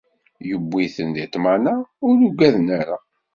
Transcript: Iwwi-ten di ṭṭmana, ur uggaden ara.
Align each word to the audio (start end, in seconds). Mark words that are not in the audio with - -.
Iwwi-ten 0.53 1.09
di 1.15 1.25
ṭṭmana, 1.31 1.73
ur 2.07 2.15
uggaden 2.25 2.67
ara. 2.79 2.97